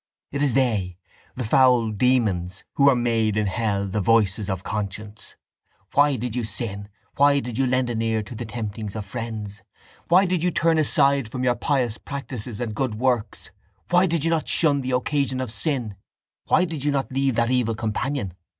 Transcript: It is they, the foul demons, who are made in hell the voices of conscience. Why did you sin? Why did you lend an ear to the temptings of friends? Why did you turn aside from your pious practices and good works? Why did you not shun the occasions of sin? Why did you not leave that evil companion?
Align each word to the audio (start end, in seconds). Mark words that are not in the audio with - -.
It 0.31 0.41
is 0.41 0.53
they, 0.53 0.97
the 1.35 1.43
foul 1.43 1.91
demons, 1.91 2.63
who 2.73 2.89
are 2.89 2.95
made 2.95 3.37
in 3.37 3.45
hell 3.45 3.85
the 3.87 4.01
voices 4.01 4.49
of 4.49 4.63
conscience. 4.63 5.35
Why 5.93 6.15
did 6.15 6.35
you 6.35 6.43
sin? 6.43 6.89
Why 7.17 7.39
did 7.39 7.59
you 7.59 7.67
lend 7.67 7.91
an 7.91 8.01
ear 8.01 8.23
to 8.23 8.33
the 8.33 8.47
temptings 8.47 8.95
of 8.95 9.05
friends? 9.05 9.61
Why 10.07 10.25
did 10.25 10.41
you 10.41 10.49
turn 10.49 10.79
aside 10.79 11.27
from 11.29 11.43
your 11.43 11.53
pious 11.53 11.99
practices 11.99 12.59
and 12.59 12.73
good 12.73 12.95
works? 12.95 13.51
Why 13.91 14.07
did 14.07 14.23
you 14.23 14.31
not 14.31 14.47
shun 14.47 14.81
the 14.81 14.89
occasions 14.89 15.39
of 15.43 15.51
sin? 15.51 15.95
Why 16.47 16.65
did 16.65 16.83
you 16.83 16.91
not 16.91 17.11
leave 17.11 17.35
that 17.35 17.51
evil 17.51 17.75
companion? 17.75 18.33